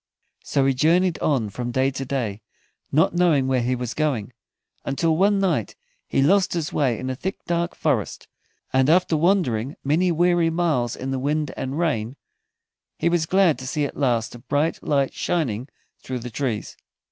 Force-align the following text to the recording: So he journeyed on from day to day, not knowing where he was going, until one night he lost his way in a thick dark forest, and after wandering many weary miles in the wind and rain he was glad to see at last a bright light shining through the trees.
So 0.43 0.65
he 0.65 0.73
journeyed 0.73 1.19
on 1.19 1.51
from 1.51 1.69
day 1.69 1.91
to 1.91 2.03
day, 2.03 2.41
not 2.91 3.13
knowing 3.13 3.45
where 3.45 3.61
he 3.61 3.75
was 3.75 3.93
going, 3.93 4.33
until 4.83 5.15
one 5.15 5.37
night 5.37 5.75
he 6.07 6.23
lost 6.23 6.53
his 6.53 6.73
way 6.73 6.97
in 6.97 7.11
a 7.11 7.15
thick 7.15 7.45
dark 7.45 7.75
forest, 7.75 8.27
and 8.73 8.89
after 8.89 9.15
wandering 9.15 9.75
many 9.83 10.11
weary 10.11 10.49
miles 10.49 10.95
in 10.95 11.11
the 11.11 11.19
wind 11.19 11.51
and 11.55 11.77
rain 11.77 12.15
he 12.97 13.09
was 13.09 13.27
glad 13.27 13.59
to 13.59 13.67
see 13.67 13.85
at 13.85 13.95
last 13.95 14.33
a 14.33 14.39
bright 14.39 14.81
light 14.81 15.13
shining 15.13 15.69
through 16.01 16.17
the 16.17 16.31
trees. 16.31 16.75